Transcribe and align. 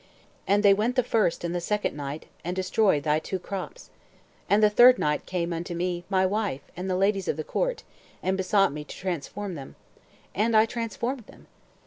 And 0.47 0.63
they 0.63 0.73
went 0.73 0.95
the 0.95 1.03
first 1.03 1.43
and 1.43 1.53
the 1.53 1.61
second 1.61 1.95
night, 1.95 2.25
and 2.43 2.55
destroyed 2.55 3.03
thy 3.03 3.19
two 3.19 3.37
crops. 3.37 3.91
And 4.49 4.63
the 4.63 4.69
third 4.71 4.97
night 4.97 5.27
came 5.27 5.53
unto 5.53 5.75
me 5.75 6.05
my 6.09 6.25
wife 6.25 6.61
and 6.75 6.89
the 6.89 6.95
ladies 6.97 7.27
of 7.27 7.37
the 7.37 7.43
court, 7.43 7.83
and 8.23 8.35
besought 8.35 8.73
me 8.73 8.83
to 8.83 8.95
transform 8.95 9.53
them. 9.53 9.75
And 10.33 10.57
I 10.57 10.65
transformed 10.65 11.27
them. 11.27 11.45